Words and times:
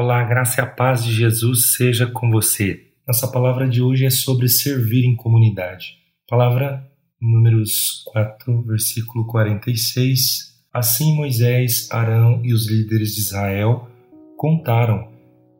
Olá, 0.00 0.22
graça 0.22 0.60
e 0.60 0.62
a 0.62 0.66
paz 0.66 1.02
de 1.02 1.12
Jesus 1.12 1.72
seja 1.72 2.06
com 2.06 2.30
você. 2.30 2.84
Nossa 3.04 3.26
palavra 3.26 3.68
de 3.68 3.82
hoje 3.82 4.06
é 4.06 4.10
sobre 4.10 4.48
servir 4.48 5.04
em 5.04 5.16
comunidade. 5.16 5.96
Palavra 6.28 6.88
Números 7.20 8.04
4, 8.12 8.62
versículo 8.62 9.26
46. 9.26 10.56
Assim 10.72 11.16
Moisés, 11.16 11.88
Arão 11.90 12.40
e 12.44 12.52
os 12.52 12.70
líderes 12.70 13.16
de 13.16 13.22
Israel 13.22 13.88
contaram 14.36 15.08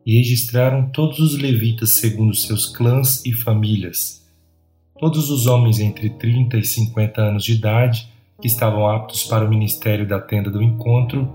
e 0.05 0.15
registraram 0.15 0.89
todos 0.89 1.19
os 1.19 1.37
levitas 1.37 1.95
segundo 1.95 2.33
seus 2.33 2.65
clãs 2.65 3.25
e 3.25 3.33
famílias. 3.33 4.25
Todos 4.97 5.29
os 5.29 5.47
homens 5.47 5.81
entre 5.81 6.11
30 6.11 6.57
e 6.57 6.63
50 6.63 7.21
anos 7.21 7.43
de 7.43 7.55
idade 7.55 8.07
que 8.41 8.47
estavam 8.47 8.87
aptos 8.87 9.25
para 9.25 9.43
o 9.43 9.49
ministério 9.49 10.07
da 10.07 10.21
tenda 10.21 10.49
do 10.49 10.63
encontro 10.63 11.29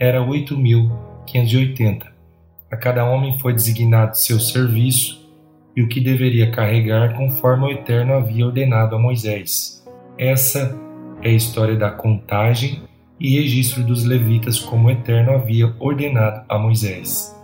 era 0.00 0.18
8.580 0.26 2.17
a 2.70 2.76
cada 2.76 3.04
homem 3.04 3.38
foi 3.38 3.52
designado 3.52 4.16
seu 4.16 4.38
serviço 4.38 5.26
e 5.74 5.82
o 5.82 5.88
que 5.88 6.00
deveria 6.00 6.50
carregar 6.50 7.14
conforme 7.14 7.64
o 7.64 7.70
Eterno 7.70 8.14
havia 8.14 8.44
ordenado 8.44 8.94
a 8.94 8.98
Moisés. 8.98 9.84
Essa 10.18 10.78
é 11.22 11.30
a 11.30 11.34
história 11.34 11.76
da 11.76 11.90
contagem 11.90 12.82
e 13.18 13.40
registro 13.40 13.82
dos 13.82 14.04
levitas 14.04 14.58
como 14.58 14.88
o 14.88 14.90
Eterno 14.90 15.32
havia 15.32 15.74
ordenado 15.78 16.44
a 16.48 16.58
Moisés. 16.58 17.34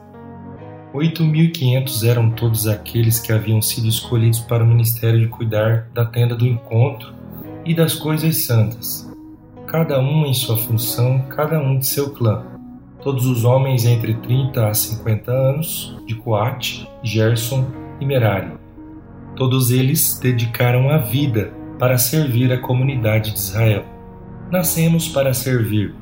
8.500 0.92 2.08
eram 2.08 2.30
todos 2.30 2.68
aqueles 2.68 3.18
que 3.18 3.32
haviam 3.32 3.60
sido 3.60 3.88
escolhidos 3.88 4.40
para 4.40 4.62
o 4.62 4.66
ministério 4.66 5.18
de 5.20 5.26
cuidar 5.26 5.88
da 5.92 6.04
tenda 6.04 6.36
do 6.36 6.46
encontro 6.46 7.12
e 7.64 7.74
das 7.74 7.94
coisas 7.94 8.44
santas, 8.44 9.10
cada 9.66 9.98
um 9.98 10.26
em 10.26 10.34
sua 10.34 10.56
função, 10.56 11.20
cada 11.30 11.58
um 11.58 11.78
de 11.78 11.86
seu 11.86 12.10
clã 12.10 12.53
todos 13.04 13.26
os 13.26 13.44
homens 13.44 13.84
entre 13.84 14.14
30 14.14 14.66
a 14.66 14.72
50 14.72 15.30
anos, 15.30 15.94
de 16.06 16.14
Coate, 16.14 16.88
Gerson 17.02 17.66
e 18.00 18.06
Merari. 18.06 18.52
Todos 19.36 19.70
eles 19.70 20.18
dedicaram 20.18 20.88
a 20.88 20.96
vida 20.96 21.52
para 21.78 21.98
servir 21.98 22.50
a 22.50 22.58
comunidade 22.58 23.32
de 23.32 23.38
Israel. 23.38 23.84
Nascemos 24.50 25.06
para 25.08 25.34
servir, 25.34 25.94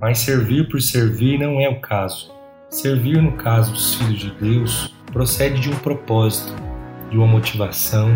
mas 0.00 0.20
servir 0.20 0.68
por 0.68 0.80
servir 0.80 1.38
não 1.38 1.60
é 1.60 1.68
o 1.68 1.80
caso. 1.80 2.32
Servir, 2.70 3.20
no 3.20 3.32
caso 3.32 3.72
dos 3.72 3.96
filhos 3.96 4.20
de 4.20 4.30
Deus, 4.40 4.94
procede 5.12 5.60
de 5.60 5.70
um 5.70 5.76
propósito, 5.76 6.54
de 7.10 7.18
uma 7.18 7.26
motivação 7.26 8.08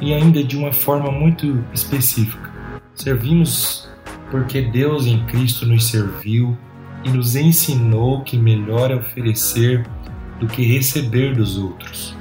e 0.00 0.12
ainda 0.12 0.42
de 0.42 0.56
uma 0.56 0.72
forma 0.72 1.10
muito 1.10 1.64
específica. 1.72 2.52
Servimos 2.94 3.88
porque 4.30 4.60
Deus 4.60 5.06
em 5.06 5.24
Cristo 5.26 5.66
nos 5.66 5.86
serviu 5.88 6.56
e 7.04 7.10
nos 7.10 7.36
ensinou 7.36 8.22
que 8.22 8.36
melhor 8.36 8.90
é 8.90 8.96
oferecer 8.96 9.86
do 10.40 10.46
que 10.46 10.64
receber 10.64 11.34
dos 11.34 11.58
outros. 11.58 12.16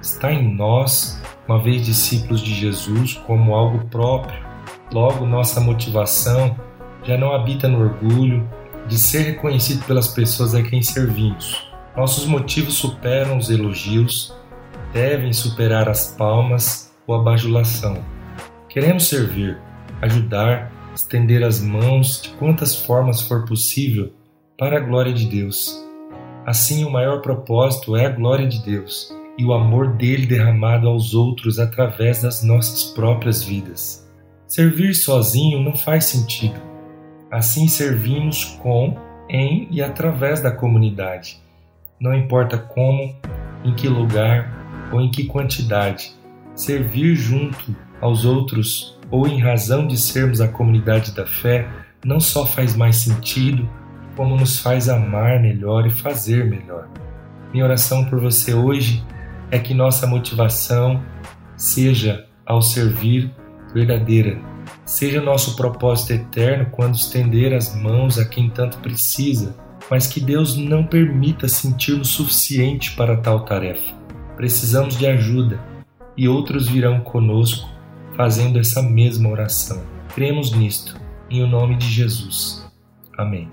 Está 0.00 0.32
em 0.32 0.54
nós, 0.54 1.20
uma 1.48 1.62
vez 1.62 1.84
discípulos 1.84 2.40
de 2.40 2.54
Jesus, 2.54 3.14
como 3.26 3.54
algo 3.54 3.86
próprio. 3.88 4.44
Logo, 4.92 5.26
nossa 5.26 5.60
motivação 5.60 6.56
já 7.02 7.16
não 7.16 7.34
habita 7.34 7.66
no 7.66 7.80
orgulho 7.80 8.48
de 8.86 8.98
ser 8.98 9.22
reconhecido 9.22 9.84
pelas 9.84 10.08
pessoas 10.08 10.54
a 10.54 10.62
quem 10.62 10.82
servimos. 10.82 11.68
Nossos 11.96 12.26
motivos 12.26 12.74
superam 12.74 13.38
os 13.38 13.50
elogios, 13.50 14.34
devem 14.92 15.32
superar 15.32 15.88
as 15.88 16.14
palmas 16.14 16.94
ou 17.06 17.14
a 17.14 17.22
bajulação. 17.22 18.04
Queremos 18.68 19.08
servir, 19.08 19.58
ajudar, 20.02 20.70
estender 20.94 21.42
as 21.42 21.60
mãos 21.60 22.20
de 22.20 22.28
quantas 22.30 22.76
formas 22.76 23.22
for 23.22 23.44
possível 23.44 24.12
para 24.58 24.78
a 24.78 24.80
glória 24.80 25.12
de 25.12 25.26
Deus. 25.26 25.84
Assim, 26.46 26.84
o 26.84 26.90
maior 26.90 27.20
propósito 27.20 27.96
é 27.96 28.06
a 28.06 28.10
glória 28.10 28.48
de 28.48 28.62
Deus 28.64 29.14
e 29.36 29.44
o 29.44 29.52
amor 29.52 29.96
dele 29.96 30.26
derramado 30.26 30.88
aos 30.88 31.12
outros 31.12 31.58
através 31.58 32.22
das 32.22 32.42
nossas 32.42 32.84
próprias 32.84 33.42
vidas. 33.42 34.08
Servir 34.46 34.94
sozinho 34.94 35.60
não 35.60 35.74
faz 35.74 36.06
sentido. 36.06 36.58
Assim, 37.30 37.68
servimos 37.68 38.44
com, 38.62 38.96
em 39.28 39.68
e 39.70 39.82
através 39.82 40.40
da 40.40 40.50
comunidade. 40.50 41.38
Não 42.00 42.14
importa 42.14 42.56
como, 42.56 43.14
em 43.64 43.74
que 43.74 43.88
lugar 43.88 44.90
ou 44.92 45.00
em 45.00 45.10
que 45.10 45.24
quantidade, 45.24 46.14
servir 46.54 47.14
junto 47.16 47.76
aos 48.00 48.24
outros 48.24 48.98
ou 49.10 49.26
em 49.26 49.40
razão 49.40 49.86
de 49.86 49.98
sermos 49.98 50.40
a 50.40 50.48
comunidade 50.48 51.12
da 51.12 51.26
fé 51.26 51.68
não 52.04 52.20
só 52.20 52.46
faz 52.46 52.76
mais 52.76 52.96
sentido, 52.96 53.68
como 54.16 54.36
nos 54.36 54.58
faz 54.58 54.88
amar 54.88 55.40
melhor 55.40 55.86
e 55.86 55.90
fazer 55.90 56.44
melhor. 56.44 56.88
Minha 57.52 57.64
oração 57.64 58.04
por 58.06 58.18
você 58.18 58.54
hoje 58.54 59.04
é 59.50 59.58
que 59.58 59.74
nossa 59.74 60.06
motivação 60.06 61.02
seja 61.56 62.26
ao 62.44 62.62
servir 62.62 63.30
verdadeira, 63.72 64.38
seja 64.84 65.20
nosso 65.20 65.54
propósito 65.54 66.12
eterno 66.12 66.66
quando 66.70 66.94
estender 66.94 67.52
as 67.52 67.74
mãos 67.74 68.18
a 68.18 68.24
quem 68.24 68.48
tanto 68.48 68.78
precisa, 68.78 69.54
mas 69.90 70.06
que 70.06 70.20
Deus 70.20 70.56
não 70.56 70.84
permita 70.84 71.46
sentir 71.46 71.92
o 71.92 72.04
suficiente 72.04 72.92
para 72.96 73.18
tal 73.18 73.44
tarefa. 73.44 73.94
Precisamos 74.36 74.96
de 74.96 75.06
ajuda 75.06 75.60
e 76.16 76.28
outros 76.28 76.68
virão 76.68 77.00
conosco 77.00 77.68
fazendo 78.16 78.58
essa 78.58 78.82
mesma 78.82 79.28
oração. 79.28 79.82
Cremos 80.14 80.52
nisto, 80.52 80.98
em 81.30 81.42
o 81.42 81.46
nome 81.46 81.76
de 81.76 81.86
Jesus. 81.86 82.66
Amém. 83.18 83.48